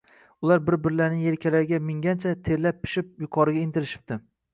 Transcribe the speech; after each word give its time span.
Ular 0.45 0.61
bir-birlarining 0.69 1.19
yelkalariga 1.25 1.79
mingancha, 1.89 2.31
terlab-pishib 2.47 3.13
yuqoriga 3.27 3.63
intilishibdi 3.67 4.19